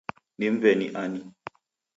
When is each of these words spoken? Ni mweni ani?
Ni 0.37 0.47
mweni 0.53 0.87
ani? 1.03 1.21